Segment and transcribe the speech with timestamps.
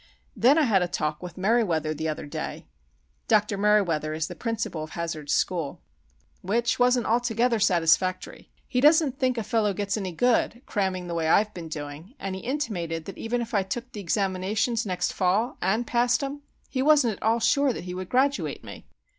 [0.35, 2.65] Then, I had a talk with Merriweather the other day"
[3.27, 3.55] (Dr.
[3.55, 5.79] Merriweather is the principal of Hazard's school),
[6.41, 8.49] "which wasn't altogether satisfactory.
[8.67, 12.33] He doesn't think a fellow gets any good cramming the way I've been doing, and
[12.35, 16.81] he intimated that even if I took the examinations next fall, and passed 'em, he
[16.81, 18.87] wasn't at all sure that he would graduate me.